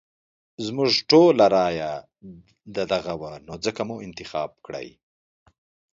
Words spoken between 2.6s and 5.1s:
ددغه وه نو ځکه مو انتخاب کړی.